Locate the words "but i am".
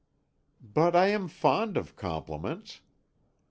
0.63-1.27